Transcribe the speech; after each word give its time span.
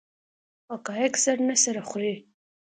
حقایق 0.71 1.13
سر 1.23 1.37
نه 1.47 1.55
سره 1.63 1.81
خوري. 1.89 2.13